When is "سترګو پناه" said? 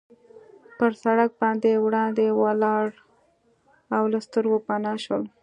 4.27-4.97